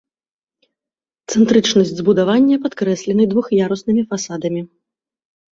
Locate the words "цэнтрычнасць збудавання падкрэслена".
1.33-3.21